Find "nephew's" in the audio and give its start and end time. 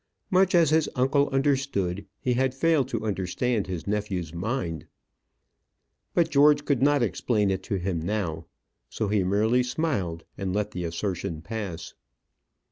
3.85-4.33